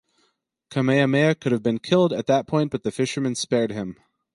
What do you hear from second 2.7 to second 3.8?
but the fisherman spared